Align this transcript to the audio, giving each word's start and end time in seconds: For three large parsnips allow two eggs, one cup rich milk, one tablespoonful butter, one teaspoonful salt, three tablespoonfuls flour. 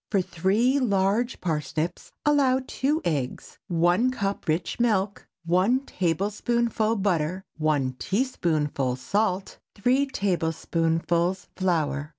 For 0.09 0.19
three 0.19 0.79
large 0.79 1.39
parsnips 1.41 2.11
allow 2.25 2.61
two 2.65 3.03
eggs, 3.05 3.59
one 3.67 4.09
cup 4.09 4.47
rich 4.47 4.79
milk, 4.79 5.27
one 5.45 5.81
tablespoonful 5.85 6.95
butter, 6.95 7.43
one 7.59 7.97
teaspoonful 7.99 8.95
salt, 8.95 9.59
three 9.75 10.07
tablespoonfuls 10.07 11.49
flour. 11.55 12.09